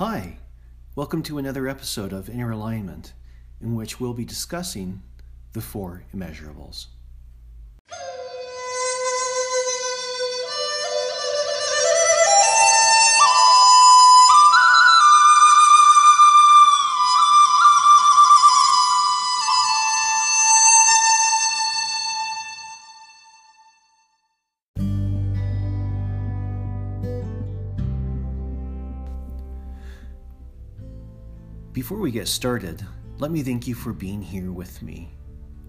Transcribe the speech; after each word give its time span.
Hi, 0.00 0.38
welcome 0.96 1.22
to 1.24 1.36
another 1.36 1.68
episode 1.68 2.14
of 2.14 2.30
Inner 2.30 2.50
Alignment, 2.50 3.12
in 3.60 3.74
which 3.74 4.00
we'll 4.00 4.14
be 4.14 4.24
discussing 4.24 5.02
the 5.52 5.60
four 5.60 6.04
immeasurables. 6.16 6.86
Before 31.72 31.98
we 31.98 32.10
get 32.10 32.26
started, 32.26 32.84
let 33.18 33.30
me 33.30 33.44
thank 33.44 33.68
you 33.68 33.76
for 33.76 33.92
being 33.92 34.20
here 34.20 34.50
with 34.50 34.82
me. 34.82 35.08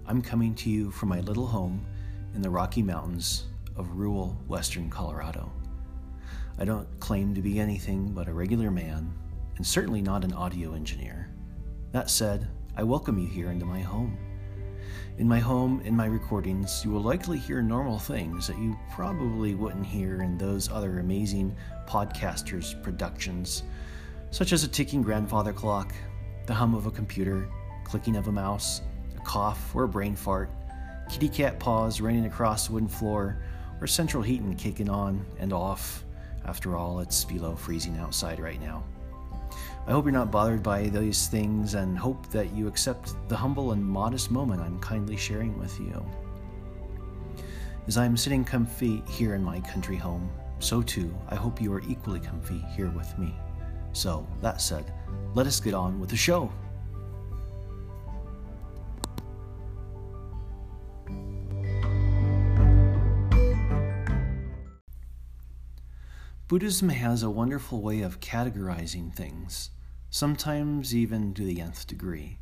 I'm 0.07 0.23
coming 0.23 0.55
to 0.55 0.69
you 0.71 0.89
from 0.89 1.09
my 1.09 1.19
little 1.19 1.45
home 1.45 1.85
in 2.33 2.41
the 2.41 2.49
Rocky 2.49 2.81
Mountains 2.81 3.45
of 3.75 3.91
rural 3.91 4.35
western 4.47 4.89
Colorado. 4.89 5.51
I 6.57 6.65
don't 6.65 6.87
claim 6.99 7.35
to 7.35 7.41
be 7.43 7.59
anything 7.59 8.13
but 8.13 8.27
a 8.27 8.33
regular 8.33 8.71
man, 8.71 9.13
and 9.57 9.67
certainly 9.67 10.01
not 10.01 10.23
an 10.23 10.33
audio 10.33 10.73
engineer. 10.73 11.29
That 11.91 12.09
said, 12.09 12.47
I 12.75 12.81
welcome 12.81 13.19
you 13.19 13.27
here 13.27 13.51
into 13.51 13.67
my 13.67 13.81
home. 13.81 14.17
In 15.19 15.27
my 15.27 15.37
home, 15.37 15.81
in 15.81 15.95
my 15.95 16.07
recordings, 16.07 16.81
you 16.83 16.89
will 16.89 17.03
likely 17.03 17.37
hear 17.37 17.61
normal 17.61 17.99
things 17.99 18.47
that 18.47 18.57
you 18.57 18.75
probably 18.91 19.53
wouldn't 19.53 19.85
hear 19.85 20.23
in 20.23 20.35
those 20.39 20.67
other 20.71 20.97
amazing 20.97 21.55
podcasters' 21.87 22.81
productions 22.81 23.61
such 24.31 24.53
as 24.53 24.63
a 24.63 24.67
ticking 24.67 25.01
grandfather 25.01 25.53
clock, 25.53 25.93
the 26.47 26.53
hum 26.53 26.73
of 26.73 26.87
a 26.87 26.91
computer, 26.91 27.47
clicking 27.83 28.15
of 28.15 28.27
a 28.27 28.31
mouse, 28.31 28.81
a 29.17 29.19
cough 29.19 29.75
or 29.75 29.83
a 29.83 29.87
brain 29.87 30.15
fart, 30.15 30.49
kitty 31.09 31.29
cat 31.29 31.59
paws 31.59 31.99
raining 31.99 32.25
across 32.25 32.67
the 32.67 32.73
wooden 32.73 32.87
floor, 32.87 33.37
or 33.81 33.87
central 33.87 34.23
heating 34.23 34.55
kicking 34.55 34.89
on 34.89 35.25
and 35.39 35.51
off. 35.51 36.05
After 36.45 36.77
all, 36.77 37.01
it's 37.01 37.25
below 37.25 37.55
freezing 37.55 37.97
outside 37.97 38.39
right 38.39 38.59
now. 38.61 38.83
I 39.85 39.91
hope 39.91 40.05
you're 40.05 40.13
not 40.13 40.31
bothered 40.31 40.63
by 40.63 40.83
these 40.83 41.27
things 41.27 41.73
and 41.73 41.97
hope 41.97 42.29
that 42.31 42.53
you 42.53 42.67
accept 42.67 43.13
the 43.27 43.35
humble 43.35 43.71
and 43.71 43.83
modest 43.83 44.31
moment 44.31 44.61
I'm 44.61 44.79
kindly 44.79 45.17
sharing 45.17 45.57
with 45.59 45.77
you. 45.79 46.05
As 47.87 47.97
I 47.97 48.05
am 48.05 48.15
sitting 48.15 48.45
comfy 48.45 49.03
here 49.09 49.33
in 49.33 49.43
my 49.43 49.59
country 49.61 49.97
home, 49.97 50.29
so 50.59 50.81
too 50.81 51.13
I 51.27 51.35
hope 51.35 51.59
you 51.59 51.73
are 51.73 51.81
equally 51.81 52.19
comfy 52.19 52.63
here 52.75 52.89
with 52.91 53.17
me. 53.17 53.35
So, 53.93 54.27
that 54.41 54.61
said, 54.61 54.93
let 55.33 55.47
us 55.47 55.59
get 55.59 55.73
on 55.73 55.99
with 55.99 56.09
the 56.09 56.15
show. 56.15 56.51
Buddhism 66.51 66.89
has 66.89 67.23
a 67.23 67.29
wonderful 67.29 67.81
way 67.81 68.01
of 68.01 68.19
categorizing 68.19 69.15
things, 69.15 69.69
sometimes 70.09 70.93
even 70.93 71.33
to 71.33 71.45
the 71.45 71.61
nth 71.61 71.87
degree. 71.87 72.39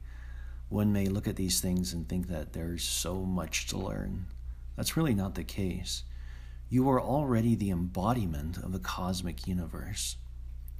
One 0.69 0.91
may 0.91 1.05
look 1.05 1.27
at 1.27 1.35
these 1.35 1.61
things 1.61 1.93
and 1.93 2.09
think 2.09 2.27
that 2.27 2.53
there's 2.53 2.83
so 2.83 3.23
much 3.23 3.67
to 3.67 3.77
learn. 3.77 4.25
That's 4.75 4.97
really 4.97 5.13
not 5.13 5.35
the 5.35 5.43
case. 5.43 6.05
You 6.69 6.89
are 6.89 6.99
already 6.99 7.53
the 7.53 7.69
embodiment 7.69 8.57
of 8.57 8.71
the 8.71 8.79
cosmic 8.79 9.45
universe. 9.45 10.17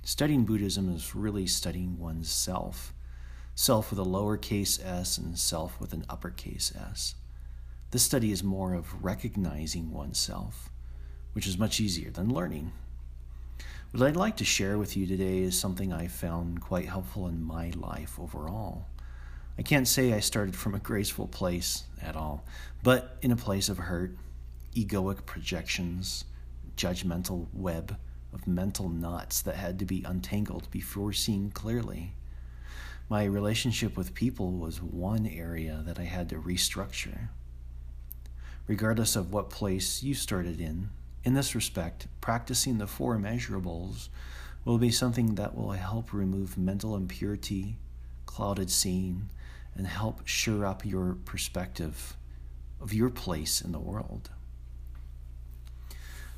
Studying 0.04 0.46
Buddhism 0.46 0.94
is 0.94 1.14
really 1.14 1.46
studying 1.46 2.00
one's 2.00 2.30
self 2.30 2.94
self 3.60 3.90
with 3.90 4.00
a 4.00 4.06
lowercase 4.06 4.80
s 4.82 5.18
and 5.18 5.38
self 5.38 5.82
with 5.82 5.92
an 5.92 6.06
uppercase 6.08 6.72
s. 6.74 7.16
This 7.92 8.04
study 8.04 8.32
is 8.32 8.42
more 8.42 8.74
of 8.74 9.04
recognizing 9.04 9.92
oneself, 9.92 10.70
which 11.34 11.46
is 11.46 11.58
much 11.58 11.82
easier 11.82 12.10
than 12.10 12.34
learning. 12.34 12.72
What 13.92 14.08
I'd 14.08 14.16
like 14.16 14.38
to 14.38 14.46
share 14.46 14.78
with 14.78 14.96
you 14.96 15.06
today 15.06 15.40
is 15.40 15.60
something 15.60 15.92
I 15.92 16.08
found 16.08 16.62
quite 16.62 16.88
helpful 16.88 17.28
in 17.28 17.44
my 17.44 17.74
life 17.76 18.18
overall. 18.18 18.86
I 19.58 19.62
can't 19.62 19.90
say 19.90 20.14
I 20.14 20.22
started 20.22 20.56
from 20.56 20.74
a 20.74 20.80
graceful 20.80 21.28
place 21.28 21.84
at 22.02 22.16
all, 22.16 22.46
but 22.82 23.18
in 23.22 23.32
a 23.32 23.36
place 23.36 23.68
of 23.68 23.78
hurt, 23.78 24.16
egoic 24.74 25.26
projections, 25.26 26.24
judgmental 26.78 27.48
web, 27.52 27.98
of 28.34 28.48
mental 28.48 28.90
knots 28.90 29.42
that 29.42 29.56
had 29.56 29.80
to 29.80 29.86
be 29.86 30.04
untangled 30.04 30.70
before 30.72 31.14
seeing 31.14 31.52
clearly. 31.52 32.14
My 33.10 33.24
relationship 33.24 33.98
with 33.98 34.14
people 34.14 34.52
was 34.52 34.82
one 34.82 35.26
area 35.26 35.82
that 35.86 36.00
I 36.00 36.04
had 36.04 36.30
to 36.30 36.36
restructure. 36.36 37.30
Regardless 38.68 39.16
of 39.16 39.34
what 39.34 39.50
place 39.50 40.04
you 40.04 40.14
started 40.14 40.62
in, 40.62 40.90
in 41.24 41.34
this 41.34 41.56
respect, 41.56 42.08
practicing 42.22 42.78
the 42.78 42.88
four 42.88 43.18
measurables 43.18 44.10
will 44.64 44.78
be 44.78 44.92
something 44.92 45.36
that 45.36 45.56
will 45.56 45.72
help 45.72 46.14
remove 46.14 46.58
mental 46.58 46.96
impurity, 46.96 47.78
clouded 48.28 48.70
seeing, 48.70 49.30
and 49.76 49.88
help 49.88 50.28
sure 50.28 50.66
up 50.66 50.86
your 50.86 51.18
perspective 51.26 52.16
of 52.80 52.94
your 52.94 53.10
place 53.10 53.62
in 53.62 53.72
the 53.72 53.80
world. 53.80 54.30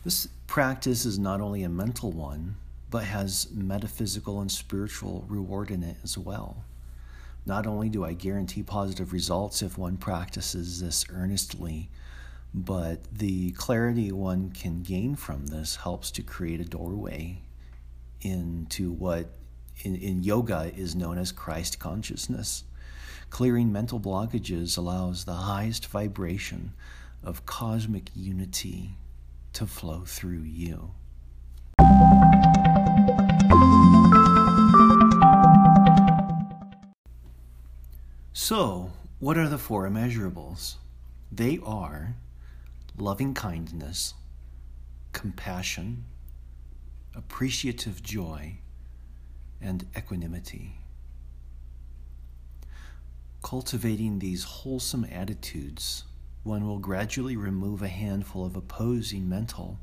This 0.04 0.30
practice 0.52 1.06
is 1.06 1.18
not 1.18 1.40
only 1.40 1.64
a 1.64 1.70
mental 1.70 2.12
one, 2.12 2.58
but 2.90 3.06
has 3.06 3.48
metaphysical 3.54 4.42
and 4.42 4.52
spiritual 4.52 5.24
reward 5.30 5.72
in 5.72 5.82
it 5.82 5.96
as 6.04 6.18
well. 6.18 6.66
Not 7.46 7.66
only 7.66 7.88
do 7.88 8.04
I 8.04 8.12
guarantee 8.12 8.62
positive 8.62 9.14
results 9.14 9.62
if 9.62 9.78
one 9.78 9.96
practices 9.96 10.82
this 10.82 11.06
earnestly, 11.10 11.90
but 12.54 13.02
the 13.14 13.52
clarity 13.52 14.12
one 14.12 14.50
can 14.52 14.84
gain 14.84 15.16
from 15.16 15.48
this 15.48 15.78
helps 15.78 16.12
to 16.12 16.22
create 16.22 16.60
a 16.60 16.66
doorway 16.66 17.38
into 18.20 18.92
what 18.92 19.30
in, 19.86 19.96
in 19.96 20.22
yoga 20.22 20.70
is 20.76 20.98
known 20.98 21.18
as 21.18 21.32
Christ 21.32 21.80
consciousness. 21.80 22.66
Clearing 23.30 23.72
mental 23.72 24.02
blockages 24.02 24.78
allows 24.78 25.24
the 25.24 25.32
highest 25.32 25.88
vibration 25.88 26.74
of 27.24 27.46
cosmic 27.46 28.10
unity 28.14 28.98
to 29.54 29.66
flow 29.66 30.04
through 30.06 30.44
you. 30.44 30.92
So, 38.34 38.92
what 39.20 39.38
are 39.38 39.48
the 39.48 39.58
four 39.58 39.90
immeasurables? 39.90 40.76
They 41.32 41.60
are 41.64 42.16
loving 42.98 43.34
kindness, 43.34 44.14
compassion, 45.14 46.06
appreciative 47.16 48.02
joy, 48.02 48.58
and 49.62 49.86
equanimity. 49.98 50.76
Cultivating 53.44 54.20
these 54.20 54.44
wholesome 54.44 55.06
attitudes 55.06 56.04
one 56.44 56.66
will 56.68 56.80
gradually 56.80 57.36
remove 57.36 57.82
a 57.82 57.88
handful 57.88 58.46
of 58.46 58.56
opposing 58.56 59.30
mental 59.30 59.80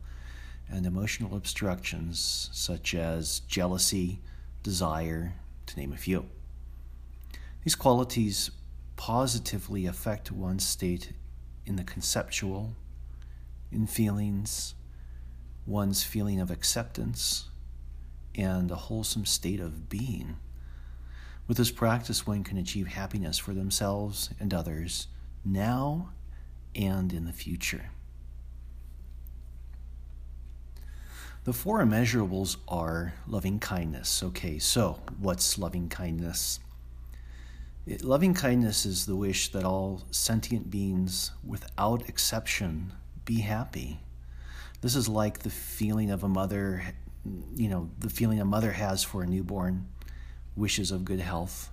and 0.69 0.85
emotional 0.87 1.37
obstructions, 1.37 2.51
such 2.53 2.95
as 2.95 3.41
jealousy, 3.41 4.21
desire, 4.63 5.35
to 5.67 5.79
name 5.79 5.93
a 5.93 5.97
few. 5.97 6.27
These 7.65 7.75
qualities 7.75 8.51
positively 8.97 9.87
affect 9.87 10.33
one's 10.33 10.67
state 10.67 11.13
in 11.65 11.77
the 11.77 11.85
conceptual, 11.85 12.75
in 13.71 13.87
feelings, 13.87 14.75
one's 15.67 16.03
feeling 16.03 16.41
of 16.41 16.51
acceptance, 16.51 17.49
and 18.35 18.71
a 18.71 18.77
wholesome 18.77 19.25
state 19.25 19.61
of 19.61 19.89
being. 19.89 20.37
With 21.47 21.57
this 21.57 21.71
practice, 21.71 22.27
one 22.27 22.45
can 22.45 22.59
achieve 22.59 22.89
happiness 22.89 23.39
for 23.39 23.55
themselves 23.55 24.31
and 24.39 24.53
others 24.53 25.09
now 25.45 26.11
and 26.79 27.13
in 27.13 27.27
the 27.27 27.33
future. 27.33 27.91
The 31.45 31.53
four 31.53 31.83
immeasurables 31.83 32.57
are 32.69 33.15
loving 33.27 33.59
kindness. 33.59 34.23
Okay, 34.23 34.59
so 34.59 35.01
what's 35.19 35.59
loving 35.59 35.89
kindness? 35.89 36.61
It, 37.87 38.05
loving 38.05 38.35
kindness 38.35 38.87
is 38.87 39.07
the 39.07 39.17
wish 39.17 39.51
that 39.53 39.65
all 39.65 40.03
sentient 40.11 40.71
beings, 40.71 41.33
without 41.45 42.09
exception, 42.09 42.93
be 43.25 43.41
happy. 43.41 44.01
This 44.81 44.95
is 44.95 45.09
like 45.09 45.41
the 45.41 45.51
feeling 45.51 46.11
of 46.11 46.23
a 46.23 46.29
mother, 46.29 46.83
you 47.57 47.69
know, 47.69 47.91
the 47.99 48.11
feeling 48.11 48.41
a 48.41 48.45
mother 48.45 48.73
has 48.73 49.03
for 49.03 49.23
a 49.23 49.27
newborn 49.27 49.89
wishes 50.55 50.91
of 50.91 51.05
good 51.05 51.21
health, 51.21 51.71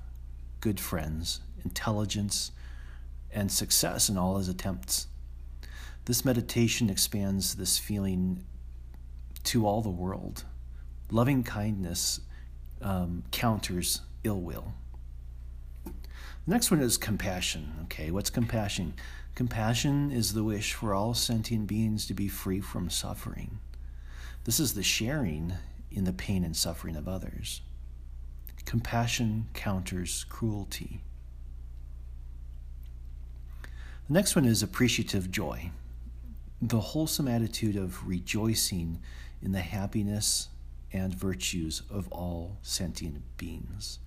good 0.62 0.80
friends, 0.80 1.42
intelligence, 1.64 2.52
and 3.36 3.52
success 3.52 4.10
in 4.10 4.18
all 4.18 4.38
his 4.38 4.48
attempts. 4.48 5.08
This 6.06 6.26
meditation 6.26 6.90
expands 6.90 7.56
this 7.56 7.78
feeling 7.78 8.44
to 9.44 9.68
all 9.68 9.82
the 9.82 9.90
world. 9.90 10.46
Loving 11.12 11.44
kindness 11.44 12.22
um, 12.82 13.24
counters 13.32 14.02
ill 14.24 14.42
will. 14.42 14.74
The 15.84 15.92
next 16.52 16.72
one 16.72 16.80
is 16.80 16.98
compassion. 16.98 17.74
Okay, 17.84 18.10
what's 18.10 18.30
compassion? 18.30 18.94
Compassion 19.36 20.12
is 20.12 20.34
the 20.34 20.44
wish 20.44 20.74
for 20.74 20.94
all 20.94 21.14
sentient 21.14 21.68
beings 21.68 22.06
to 22.08 22.14
be 22.14 22.28
free 22.28 22.62
from 22.62 22.90
suffering. 22.90 23.60
This 24.46 24.60
is 24.60 24.76
the 24.76 24.84
sharing 24.84 25.54
in 25.92 26.06
the 26.06 26.14
pain 26.14 26.44
and 26.44 26.56
suffering 26.56 26.96
of 26.96 27.08
others. 27.08 27.62
Compassion 28.66 29.48
counters 29.54 30.26
cruelty. 30.30 31.02
The 34.08 34.14
next 34.14 34.36
one 34.36 34.46
is 34.46 34.62
appreciative 34.62 35.32
joy. 35.32 35.72
The 36.62 36.80
wholesome 36.80 37.28
attitude 37.28 37.76
of 37.76 38.08
rejoicing 38.08 39.02
in 39.42 39.52
the 39.52 39.62
happiness 39.62 40.50
and 40.92 41.14
virtues 41.14 41.82
of 41.90 42.08
all 42.12 42.58
sentient 42.62 43.22
beings. 43.38 44.00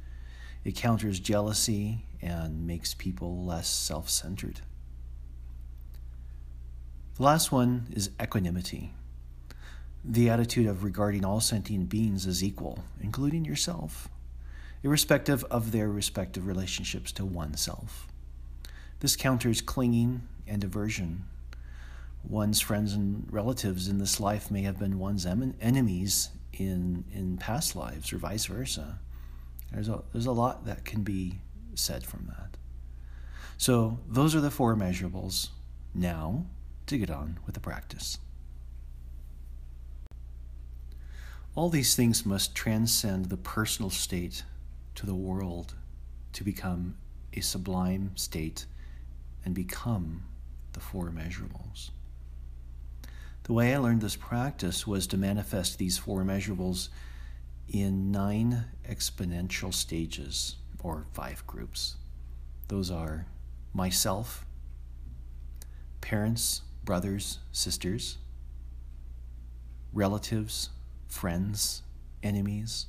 It 0.64 0.74
counters 0.76 1.20
jealousy 1.20 2.04
and 2.22 2.66
makes 2.66 2.94
people 2.94 3.44
less 3.44 3.68
self 3.68 4.08
centered. 4.08 4.60
The 7.16 7.22
last 7.22 7.50
one 7.50 7.88
is 7.90 8.10
equanimity 8.22 8.92
the 10.04 10.30
attitude 10.30 10.66
of 10.66 10.84
regarding 10.84 11.24
all 11.24 11.40
sentient 11.40 11.88
beings 11.88 12.26
as 12.26 12.42
equal, 12.42 12.84
including 13.00 13.44
yourself, 13.44 14.08
irrespective 14.82 15.44
of 15.44 15.72
their 15.72 15.88
respective 15.88 16.46
relationships 16.46 17.12
to 17.12 17.24
oneself. 17.24 18.06
This 19.00 19.16
counters 19.16 19.60
clinging 19.60 20.22
and 20.46 20.64
aversion. 20.64 21.24
One's 22.24 22.60
friends 22.60 22.94
and 22.94 23.26
relatives 23.30 23.88
in 23.88 23.98
this 23.98 24.18
life 24.18 24.50
may 24.50 24.62
have 24.62 24.78
been 24.78 24.98
one's 24.98 25.24
em- 25.24 25.54
enemies 25.60 26.30
in, 26.52 27.04
in 27.12 27.36
past 27.36 27.76
lives, 27.76 28.12
or 28.12 28.18
vice 28.18 28.46
versa. 28.46 28.98
There's 29.72 29.88
a, 29.88 30.02
there's 30.12 30.26
a 30.26 30.32
lot 30.32 30.66
that 30.66 30.84
can 30.84 31.02
be 31.02 31.40
said 31.74 32.04
from 32.04 32.26
that. 32.26 32.56
So, 33.56 33.98
those 34.08 34.34
are 34.34 34.40
the 34.40 34.50
four 34.50 34.74
measurables. 34.74 35.50
Now, 35.94 36.46
to 36.86 36.98
get 36.98 37.10
on 37.10 37.38
with 37.46 37.54
the 37.54 37.60
practice. 37.60 38.18
All 41.54 41.68
these 41.68 41.94
things 41.94 42.24
must 42.24 42.54
transcend 42.54 43.26
the 43.26 43.36
personal 43.36 43.90
state 43.90 44.44
to 44.94 45.06
the 45.06 45.14
world 45.14 45.74
to 46.32 46.44
become 46.44 46.96
a 47.32 47.40
sublime 47.40 48.12
state 48.14 48.66
and 49.48 49.54
become 49.54 50.24
the 50.74 50.80
four 50.80 51.10
measurables. 51.10 51.88
The 53.44 53.54
way 53.54 53.74
I 53.74 53.78
learned 53.78 54.02
this 54.02 54.14
practice 54.14 54.86
was 54.86 55.06
to 55.06 55.16
manifest 55.16 55.78
these 55.78 55.96
four 55.96 56.22
measurables 56.22 56.90
in 57.66 58.12
nine 58.12 58.66
exponential 58.86 59.72
stages 59.72 60.56
or 60.82 61.06
five 61.14 61.46
groups. 61.46 61.96
Those 62.68 62.90
are 62.90 63.24
myself, 63.72 64.44
parents, 66.02 66.60
brothers, 66.84 67.38
sisters, 67.50 68.18
relatives, 69.94 70.68
friends, 71.06 71.82
enemies, 72.22 72.84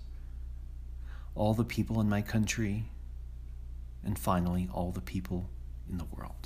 all 1.36 1.54
the 1.54 1.64
people 1.64 2.02
in 2.02 2.10
my 2.10 2.22
country, 2.22 2.90
and 4.04 4.20
finally, 4.20 4.68
all 4.74 4.92
the 4.92 5.00
people 5.00 5.50
in 5.90 5.98
the 5.98 6.06
world. 6.06 6.39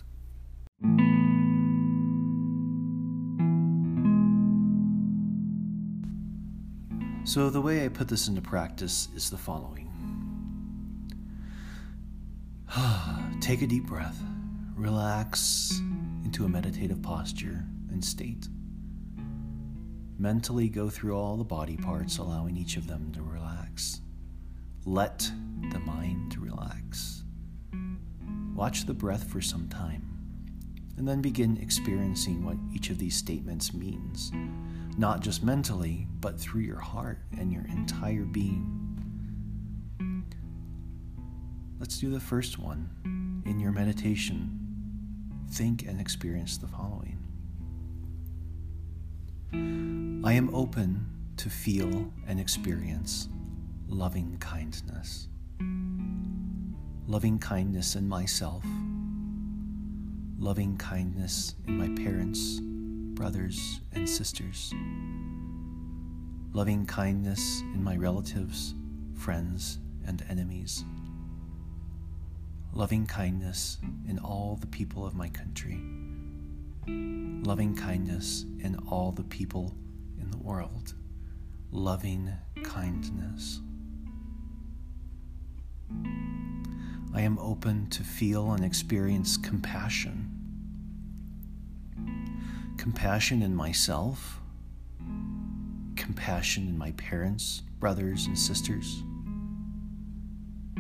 So, 7.26 7.50
the 7.50 7.62
way 7.62 7.86
I 7.86 7.88
put 7.88 8.10
this 8.10 8.28
into 8.28 8.42
practice 8.42 9.08
is 9.16 9.30
the 9.30 9.38
following 9.38 9.90
Take 13.40 13.62
a 13.62 13.68
deep 13.68 13.86
breath, 13.86 14.22
relax 14.76 15.80
into 16.26 16.46
a 16.46 16.50
meditative 16.50 17.02
posture 17.02 17.66
and 17.92 18.04
state. 18.04 18.48
Mentally 20.20 20.70
go 20.70 20.90
through 20.90 21.18
all 21.18 21.38
the 21.38 21.44
body 21.44 21.78
parts, 21.78 22.18
allowing 22.18 22.56
each 22.58 22.78
of 22.78 22.88
them 22.88 23.12
to 23.14 23.22
relax. 23.22 24.02
Let 24.86 25.20
the 25.72 25.80
mind 25.80 26.38
relax. 26.38 27.24
Watch 28.54 28.86
the 28.86 28.94
breath 28.94 29.24
for 29.24 29.42
some 29.42 29.68
time, 29.70 30.13
and 30.98 31.08
then 31.08 31.22
begin 31.22 31.58
experiencing 31.58 32.46
what 32.46 32.58
each 32.74 32.90
of 32.90 32.98
these 32.98 33.16
statements 33.16 33.74
means, 33.74 34.32
not 34.98 35.22
just 35.22 35.44
mentally, 35.44 36.08
but 36.20 36.40
through 36.40 36.62
your 36.62 36.80
heart 36.80 37.20
and 37.38 37.52
your 37.52 37.66
entire 37.66 38.26
being. 38.26 38.80
Let's 41.80 41.98
do 42.00 42.10
the 42.10 42.20
first 42.20 42.60
one. 42.60 42.90
In 43.46 43.60
your 43.60 43.72
meditation, 43.74 44.60
think 45.52 45.86
and 45.86 46.00
experience 46.00 46.58
the 46.58 46.68
following 46.68 47.20
I 50.26 50.34
am 50.34 50.50
open 50.56 51.06
to 51.38 51.50
feel 51.50 52.12
and 52.28 52.40
experience 52.40 53.28
loving 53.88 54.38
kindness. 54.40 55.28
Loving 57.06 57.38
kindness 57.38 57.96
in 57.96 58.08
myself, 58.08 58.64
loving 60.44 60.76
kindness 60.76 61.56
in 61.68 61.78
my 61.78 61.88
parents, 62.04 62.60
brothers, 63.16 63.80
and 63.94 64.08
sisters, 64.10 64.74
loving 66.52 66.86
kindness 66.86 67.62
in 67.74 67.82
my 67.82 67.96
relatives, 67.96 68.76
friends, 69.16 69.80
and 70.06 70.22
enemies, 70.30 70.84
loving 72.74 73.08
kindness 73.08 73.78
in 74.06 74.20
all 74.20 74.58
the 74.60 74.68
people 74.68 75.06
of 75.06 75.16
my 75.16 75.30
country, 75.30 75.80
loving 76.88 77.74
kindness 77.74 78.44
in 78.60 78.76
all 78.92 79.14
the 79.14 79.24
people 79.24 79.74
in 80.20 80.30
the 80.30 80.38
world, 80.40 80.94
loving 81.72 82.30
kindness. 82.64 83.62
I 87.16 87.22
am 87.22 87.38
open 87.38 87.90
to 87.92 88.04
feel 88.04 88.54
and 88.54 88.66
experience 88.66 89.38
compassion. 89.38 90.32
Compassion 92.78 93.44
in 93.44 93.56
myself, 93.56 94.40
compassion 95.96 96.68
in 96.68 96.76
my 96.76 96.92
parents, 96.94 97.62
brothers, 97.80 98.26
and 98.26 98.38
sisters, 98.38 99.04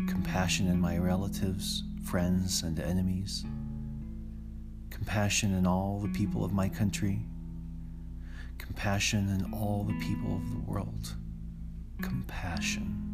compassion 0.07 0.67
in 0.67 0.81
my 0.81 0.97
relatives, 0.97 1.83
friends, 2.03 2.63
and 2.63 2.79
enemies, 2.79 3.45
compassion 4.89 5.53
in 5.53 5.67
all 5.67 5.99
the 5.99 6.09
people 6.09 6.43
of 6.43 6.51
my 6.51 6.67
country, 6.67 7.19
compassion 8.57 9.29
in 9.29 9.53
all 9.53 9.83
the 9.83 9.99
people 9.99 10.35
of 10.35 10.49
the 10.49 10.59
world. 10.71 11.13
Compassion. 12.01 13.12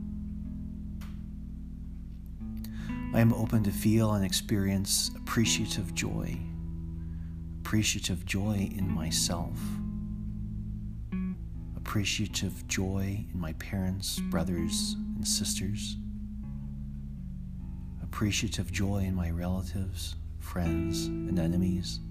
I 3.11 3.21
am 3.21 3.33
open 3.33 3.63
to 3.63 3.71
feel 3.71 4.13
and 4.13 4.23
experience 4.23 5.09
appreciative 5.15 5.95
joy, 5.95 6.37
appreciative 7.59 8.23
joy 8.23 8.69
in 8.77 8.87
myself, 8.87 9.57
appreciative 11.75 12.67
joy 12.67 13.25
in 13.33 13.39
my 13.39 13.53
parents, 13.53 14.19
brothers, 14.29 14.95
and 15.15 15.27
sisters, 15.27 15.97
appreciative 18.03 18.71
joy 18.71 18.99
in 18.99 19.15
my 19.15 19.31
relatives, 19.31 20.15
friends, 20.37 21.07
and 21.07 21.39
enemies, 21.39 22.01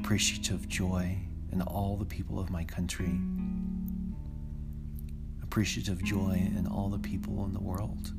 appreciative 0.00 0.66
joy 0.66 1.14
in 1.52 1.60
all 1.60 1.98
the 1.98 2.06
people 2.06 2.40
of 2.40 2.48
my 2.48 2.64
country, 2.64 3.20
appreciative 5.42 6.02
joy 6.02 6.50
in 6.56 6.66
all 6.66 6.88
the 6.88 6.98
people 6.98 7.44
in 7.44 7.52
the 7.52 7.60
world 7.60 8.12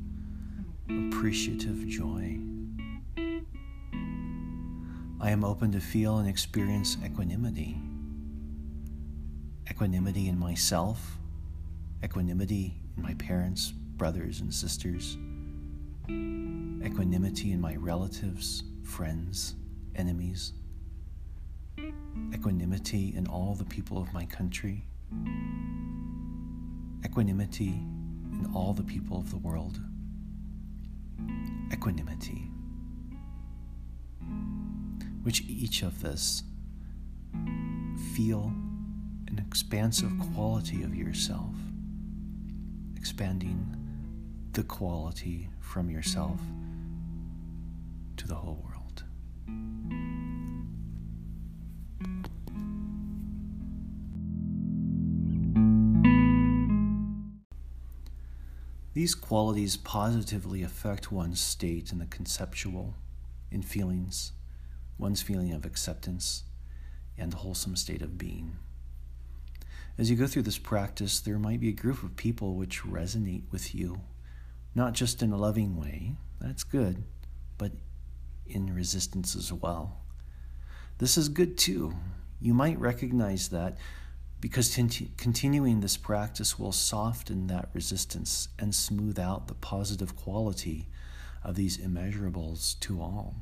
appreciative 0.88 1.86
joy. 1.86 2.38
I 5.20 5.30
am 5.30 5.44
open 5.44 5.72
to 5.72 5.80
feel 5.80 6.18
and 6.18 6.28
experience 6.28 6.96
equanimity. 7.04 7.76
Equanimity 9.70 10.28
in 10.28 10.38
myself, 10.38 11.18
equanimity 12.02 12.74
in 12.96 13.02
my 13.02 13.14
parents, 13.14 13.72
brothers, 13.72 14.40
and 14.40 14.54
sisters, 14.54 15.18
equanimity 16.08 17.52
in 17.52 17.60
my 17.60 17.76
relatives, 17.76 18.62
friends, 18.82 19.56
enemies, 19.96 20.52
equanimity 22.32 23.12
in 23.14 23.26
all 23.26 23.54
the 23.54 23.64
people 23.64 23.98
of 23.98 24.12
my 24.14 24.24
country, 24.24 24.86
equanimity 27.04 27.80
in 28.32 28.50
all 28.54 28.72
the 28.72 28.84
people 28.84 29.18
of 29.18 29.30
the 29.30 29.38
world 29.38 29.80
equanimity, 31.72 32.50
which 35.22 35.42
each 35.42 35.82
of 35.82 36.04
us 36.04 36.42
feel 38.14 38.52
an 39.28 39.42
expansive 39.46 40.12
quality 40.34 40.82
of 40.82 40.94
yourself, 40.94 41.54
expanding 42.96 43.76
the 44.52 44.62
quality 44.62 45.48
from 45.60 45.90
yourself 45.90 46.40
to 48.16 48.26
the 48.26 48.34
whole 48.34 48.64
world. 48.64 49.04
These 58.98 59.14
qualities 59.14 59.76
positively 59.76 60.64
affect 60.64 61.12
one's 61.12 61.38
state 61.38 61.92
in 61.92 62.00
the 62.00 62.06
conceptual, 62.06 62.96
in 63.48 63.62
feelings, 63.62 64.32
one's 64.98 65.22
feeling 65.22 65.52
of 65.52 65.64
acceptance, 65.64 66.42
and 67.16 67.32
wholesome 67.32 67.76
state 67.76 68.02
of 68.02 68.18
being. 68.18 68.56
As 69.96 70.10
you 70.10 70.16
go 70.16 70.26
through 70.26 70.42
this 70.42 70.58
practice, 70.58 71.20
there 71.20 71.38
might 71.38 71.60
be 71.60 71.68
a 71.68 71.80
group 71.80 72.02
of 72.02 72.16
people 72.16 72.56
which 72.56 72.82
resonate 72.82 73.44
with 73.52 73.72
you, 73.72 74.00
not 74.74 74.94
just 74.94 75.22
in 75.22 75.30
a 75.30 75.36
loving 75.36 75.76
way, 75.76 76.16
that's 76.40 76.64
good, 76.64 77.04
but 77.56 77.70
in 78.48 78.74
resistance 78.74 79.36
as 79.36 79.52
well. 79.52 80.00
This 80.98 81.16
is 81.16 81.28
good 81.28 81.56
too. 81.56 81.94
You 82.40 82.52
might 82.52 82.80
recognize 82.80 83.50
that 83.50 83.78
because 84.40 84.74
continuing 85.16 85.80
this 85.80 85.96
practice 85.96 86.58
will 86.58 86.72
soften 86.72 87.46
that 87.48 87.68
resistance 87.72 88.48
and 88.58 88.74
smooth 88.74 89.18
out 89.18 89.48
the 89.48 89.54
positive 89.54 90.14
quality 90.14 90.86
of 91.42 91.54
these 91.54 91.78
immeasurables 91.78 92.78
to 92.80 93.00
all. 93.00 93.34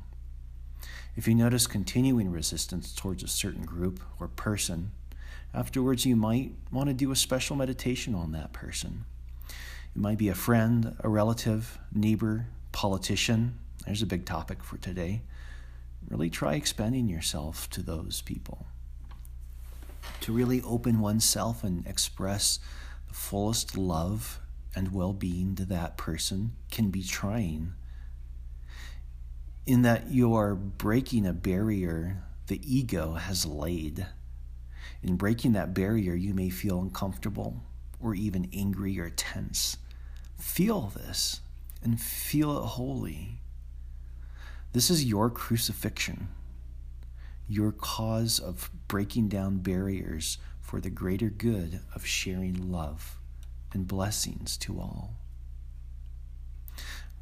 If 1.15 1.27
you 1.27 1.35
notice 1.35 1.67
continuing 1.67 2.31
resistance 2.31 2.93
towards 2.93 3.23
a 3.23 3.27
certain 3.27 3.63
group 3.63 4.01
or 4.19 4.27
person, 4.27 4.91
Afterwards, 5.53 6.05
you 6.05 6.15
might 6.15 6.51
want 6.71 6.87
to 6.89 6.93
do 6.93 7.11
a 7.11 7.15
special 7.15 7.55
meditation 7.55 8.13
on 8.13 8.31
that 8.33 8.53
person. 8.53 9.05
It 9.49 9.99
might 9.99 10.17
be 10.17 10.29
a 10.29 10.35
friend, 10.35 10.95
a 10.99 11.09
relative, 11.09 11.79
neighbor, 11.93 12.47
politician. 12.71 13.57
There's 13.85 14.01
a 14.01 14.05
big 14.05 14.25
topic 14.25 14.63
for 14.63 14.77
today. 14.77 15.21
Really 16.09 16.29
try 16.29 16.53
expanding 16.55 17.09
yourself 17.09 17.69
to 17.71 17.81
those 17.81 18.21
people. 18.21 18.67
To 20.21 20.33
really 20.33 20.61
open 20.61 20.99
oneself 20.99 21.63
and 21.63 21.85
express 21.87 22.59
the 23.07 23.13
fullest 23.13 23.77
love 23.77 24.39
and 24.75 24.93
well 24.93 25.13
being 25.13 25.55
to 25.55 25.65
that 25.65 25.97
person 25.97 26.53
can 26.69 26.89
be 26.89 27.03
trying. 27.03 27.73
In 29.65 29.81
that 29.81 30.09
you 30.09 30.33
are 30.35 30.55
breaking 30.55 31.25
a 31.25 31.33
barrier 31.33 32.23
the 32.47 32.61
ego 32.63 33.13
has 33.13 33.45
laid 33.45 34.07
in 35.03 35.15
breaking 35.15 35.53
that 35.53 35.73
barrier, 35.73 36.15
you 36.15 36.33
may 36.33 36.49
feel 36.49 36.81
uncomfortable 36.81 37.63
or 37.99 38.15
even 38.15 38.49
angry 38.53 38.99
or 38.99 39.09
tense. 39.09 39.77
Feel 40.37 40.91
this 40.95 41.41
and 41.83 41.99
feel 41.99 42.57
it 42.57 42.65
wholly. 42.65 43.39
This 44.73 44.89
is 44.89 45.05
your 45.05 45.29
crucifixion, 45.29 46.27
your 47.47 47.71
cause 47.71 48.39
of 48.39 48.69
breaking 48.87 49.29
down 49.29 49.57
barriers 49.57 50.37
for 50.59 50.81
the 50.81 50.89
greater 50.89 51.29
good 51.29 51.79
of 51.95 52.05
sharing 52.05 52.71
love 52.71 53.17
and 53.73 53.87
blessings 53.87 54.57
to 54.57 54.79
all. 54.79 55.13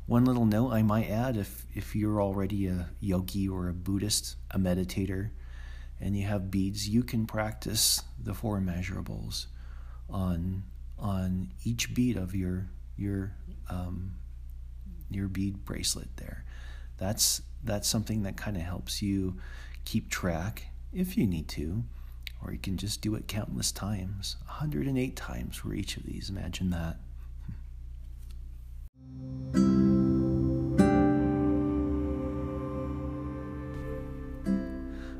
One 0.07 0.25
little 0.25 0.45
note 0.45 0.71
I 0.71 0.83
might 0.83 1.09
add 1.09 1.35
if, 1.35 1.65
if 1.73 1.95
you're 1.95 2.21
already 2.21 2.67
a 2.67 2.89
yogi 2.99 3.47
or 3.47 3.69
a 3.69 3.73
Buddhist, 3.73 4.35
a 4.51 4.59
meditator, 4.59 5.31
and 5.99 6.17
you 6.17 6.25
have 6.25 6.51
beads, 6.51 6.87
you 6.87 7.03
can 7.03 7.25
practice 7.25 8.01
the 8.21 8.33
four 8.33 8.59
measurables 8.59 9.47
on 10.09 10.63
on 10.97 11.49
each 11.63 11.93
bead 11.93 12.15
of 12.15 12.35
your 12.35 12.67
your 12.97 13.33
um, 13.69 14.13
your 15.09 15.27
bead 15.27 15.65
bracelet 15.65 16.15
there. 16.17 16.45
That's 16.97 17.41
that's 17.63 17.87
something 17.87 18.23
that 18.23 18.37
kind 18.37 18.57
of 18.57 18.63
helps 18.63 19.01
you 19.01 19.37
keep 19.85 20.09
track 20.09 20.67
if 20.91 21.15
you 21.17 21.25
need 21.25 21.47
to, 21.49 21.83
or 22.43 22.51
you 22.51 22.59
can 22.59 22.77
just 22.77 23.01
do 23.01 23.15
it 23.15 23.27
countless 23.27 23.71
times, 23.71 24.37
108 24.45 25.15
times 25.15 25.55
for 25.55 25.73
each 25.73 25.97
of 25.97 26.03
these. 26.03 26.29
Imagine 26.29 26.69
that. 26.71 26.97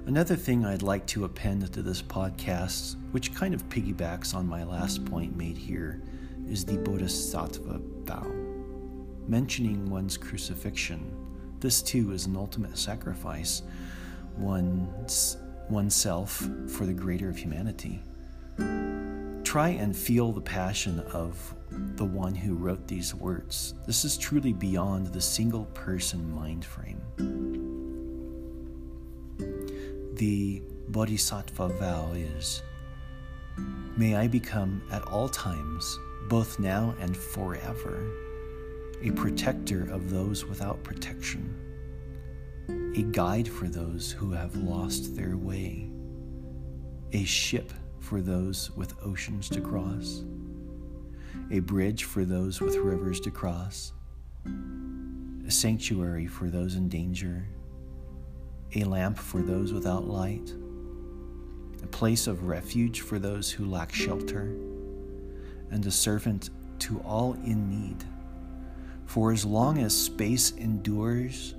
Another 0.08 0.36
thing 0.36 0.66
I'd 0.66 0.82
like 0.82 1.06
to 1.08 1.26
append 1.26 1.74
to 1.74 1.82
this 1.82 2.02
podcast, 2.02 2.96
which 3.12 3.36
kind 3.36 3.54
of 3.54 3.68
piggybacks 3.70 4.34
on 4.34 4.48
my 4.48 4.64
last 4.64 5.04
point 5.04 5.36
made 5.36 5.58
here, 5.58 6.02
is 6.48 6.64
the 6.64 6.78
Bodhisattva 6.78 7.82
vow. 8.04 8.26
Mentioning 9.28 9.90
one's 9.90 10.16
crucifixion, 10.16 11.12
this 11.60 11.82
too 11.82 12.12
is 12.14 12.28
an 12.28 12.38
ultimate 12.38 12.78
sacrifice, 12.78 13.64
one's 14.38 15.38
oneself 15.70 16.48
for 16.68 16.86
the 16.86 16.94
greater 16.94 17.30
of 17.30 17.38
humanity. 17.38 18.02
Try 19.44 19.70
and 19.70 19.96
feel 19.96 20.32
the 20.32 20.42
passion 20.42 21.00
of 21.14 21.56
the 21.70 22.06
one 22.06 22.36
who 22.36 22.56
wrote 22.56 22.88
these 22.88 23.16
words. 23.16 23.74
This 23.86 24.04
is 24.06 24.18
truly 24.18 24.54
beyond 24.54 25.08
the 25.08 25.22
single 25.22 25.66
person 25.68 26.30
mind 26.34 26.66
frame. 26.66 27.02
The 30.16 30.62
Bodhisattva 30.90 31.70
vow 31.70 32.12
is 32.14 32.62
May 33.98 34.16
I 34.16 34.28
become 34.28 34.82
at 34.92 35.04
all 35.04 35.30
times, 35.30 36.00
both 36.28 36.60
now 36.60 36.94
and 37.00 37.16
forever, 37.16 38.04
a 39.02 39.12
protector 39.12 39.90
of 39.90 40.10
those 40.10 40.46
without 40.46 40.84
protection, 40.84 41.54
a 42.68 43.04
guide 43.12 43.48
for 43.48 43.68
those 43.68 44.12
who 44.12 44.32
have 44.32 44.56
lost 44.56 45.16
their 45.16 45.38
way, 45.38 45.90
a 47.14 47.24
ship 47.24 47.74
for 48.00 48.22
those 48.22 48.72
with 48.72 48.94
oceans 49.04 49.50
to 49.50 49.62
cross, 49.62 50.24
a 51.52 51.60
bridge 51.60 52.04
for 52.04 52.26
those 52.26 52.62
with 52.62 52.76
rivers 52.78 53.20
to 53.22 53.32
cross, 53.32 53.94
a 55.48 55.52
sanctuary 55.52 56.28
for 56.28 56.50
those 56.50 56.76
in 56.76 56.90
danger 56.90 57.46
a 58.76 58.84
lamp 58.84 59.18
for 59.18 59.42
those 59.42 59.72
without 59.72 60.06
light, 60.06 60.54
a 61.84 61.88
place 61.88 62.28
of 62.28 62.44
refuge 62.44 63.02
for 63.02 63.20
those 63.20 63.50
who 63.52 63.66
lack 63.66 63.94
shelter, 63.94 64.56
and 65.72 65.86
a 65.86 65.92
servant 65.92 66.50
to 66.80 67.00
all 67.00 67.34
in 67.46 67.70
need. 67.70 68.04
For 69.06 69.32
as 69.32 69.46
long 69.46 69.78
as 69.78 69.96
space 69.96 70.52
endures, 70.52 71.56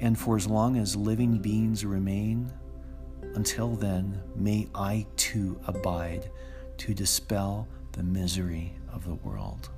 and 0.00 0.18
for 0.18 0.36
as 0.36 0.46
long 0.46 0.76
as 0.76 0.94
living 0.94 1.38
beings 1.38 1.84
remain, 1.84 2.52
until 3.34 3.74
then, 3.74 4.20
may 4.34 4.68
I 4.74 5.06
too 5.16 5.60
abide 5.66 6.30
to 6.78 6.94
dispel 6.94 7.68
the 7.92 8.02
misery 8.02 8.74
of 8.92 9.04
the 9.04 9.14
world. 9.14 9.68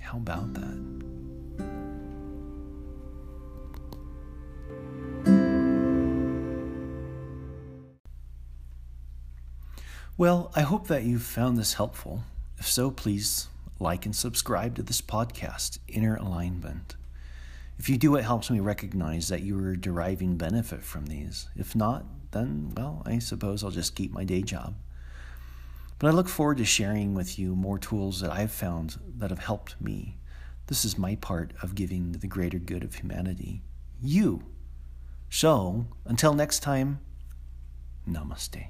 How 0.00 0.18
about 0.18 0.54
that? 0.54 1.02
Well, 10.18 10.52
I 10.54 10.60
hope 10.60 10.88
that 10.88 11.04
you 11.04 11.18
found 11.18 11.56
this 11.56 11.74
helpful. 11.74 12.24
If 12.58 12.68
so, 12.68 12.90
please 12.90 13.48
like 13.80 14.04
and 14.06 14.14
subscribe 14.14 14.76
to 14.76 14.82
this 14.82 15.00
podcast, 15.00 15.78
Inner 15.88 16.16
Alignment. 16.16 16.96
If 17.82 17.88
you 17.88 17.98
do, 17.98 18.14
it 18.14 18.22
helps 18.22 18.48
me 18.48 18.60
recognize 18.60 19.26
that 19.26 19.42
you 19.42 19.58
are 19.58 19.74
deriving 19.74 20.36
benefit 20.36 20.84
from 20.84 21.06
these. 21.06 21.48
If 21.56 21.74
not, 21.74 22.04
then, 22.30 22.72
well, 22.76 23.02
I 23.04 23.18
suppose 23.18 23.64
I'll 23.64 23.72
just 23.72 23.96
keep 23.96 24.12
my 24.12 24.22
day 24.22 24.42
job. 24.42 24.76
But 25.98 26.06
I 26.06 26.10
look 26.12 26.28
forward 26.28 26.58
to 26.58 26.64
sharing 26.64 27.12
with 27.12 27.40
you 27.40 27.56
more 27.56 27.80
tools 27.80 28.20
that 28.20 28.30
I've 28.30 28.52
found 28.52 29.00
that 29.16 29.30
have 29.30 29.40
helped 29.40 29.80
me. 29.80 30.16
This 30.68 30.84
is 30.84 30.96
my 30.96 31.16
part 31.16 31.54
of 31.60 31.74
giving 31.74 32.12
the 32.12 32.28
greater 32.28 32.60
good 32.60 32.84
of 32.84 32.94
humanity. 32.94 33.64
You. 34.00 34.44
So, 35.28 35.86
until 36.04 36.34
next 36.34 36.60
time, 36.60 37.00
namaste. 38.08 38.68